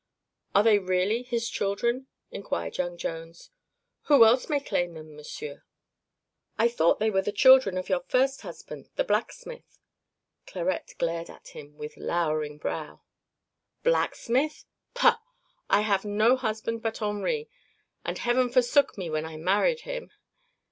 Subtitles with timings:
[0.55, 3.51] "Are they really his children?" inquired young Jones.
[4.05, 5.63] "Who else may claim them, monsieur?"
[6.57, 9.77] "I thought they were the children of your first husband, the blacksmith."
[10.47, 13.03] Clarette glared at him, with lowering brow.
[13.83, 14.65] "Blacksmith?
[14.95, 15.19] Pah!
[15.69, 17.47] I have no husband but Henri,
[18.03, 20.09] and heaven forsook me when I married him."